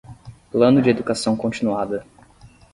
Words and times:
Plano 0.49 0.81
de 0.81 0.89
educação 0.89 1.37
continuada. 1.37 2.03